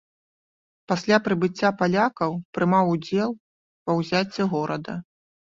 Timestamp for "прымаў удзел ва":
2.59-3.91